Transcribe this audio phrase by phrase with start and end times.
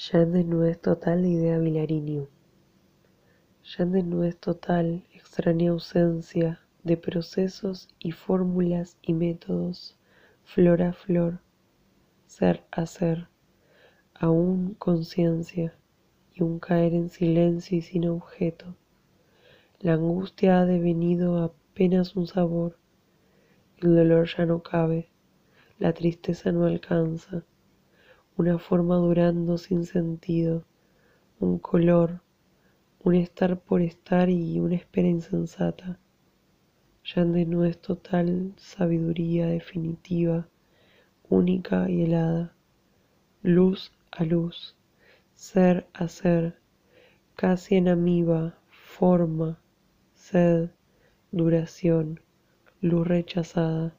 [0.00, 2.28] Ya en desnudez total de idea Vilariño.
[3.64, 9.98] Ya en desnudez total, extraña ausencia de procesos y fórmulas y métodos,
[10.44, 11.40] flor a flor,
[12.28, 13.26] ser a ser,
[14.14, 15.76] aún conciencia
[16.32, 18.76] y un caer en silencio y sin objeto.
[19.80, 22.78] La angustia ha devenido apenas un sabor,
[23.78, 25.08] el dolor ya no cabe,
[25.80, 27.42] la tristeza no alcanza
[28.38, 30.62] una forma durando sin sentido,
[31.40, 32.20] un color,
[33.02, 35.98] un estar por estar y una espera insensata.
[37.04, 40.46] Ya no es total sabiduría definitiva,
[41.28, 42.54] única y helada,
[43.42, 44.76] luz a luz,
[45.34, 46.60] ser a ser,
[47.34, 49.58] casi en amiba, forma,
[50.14, 50.70] sed,
[51.32, 52.20] duración,
[52.80, 53.96] luz rechazada.